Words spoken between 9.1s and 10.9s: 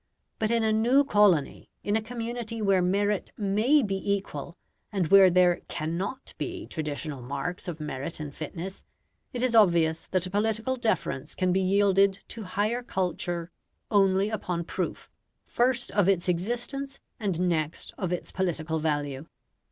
it is obvious that a political